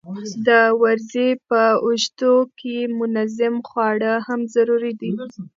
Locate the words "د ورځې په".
0.47-1.61